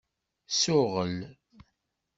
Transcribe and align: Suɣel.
Suɣel. 0.61 1.15